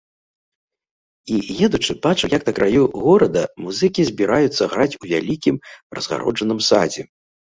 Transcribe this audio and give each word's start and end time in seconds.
І, 1.33 1.41
едучы, 1.65 1.91
бачыў, 2.05 2.31
як 2.37 2.43
на 2.47 2.53
краю 2.59 2.85
горада 3.03 3.43
музыкі 3.65 4.01
збіраюцца 4.09 4.63
граць 4.73 4.97
у 5.01 5.03
вялікім 5.13 5.55
разгароджаным 5.99 6.59
садзе. 6.69 7.03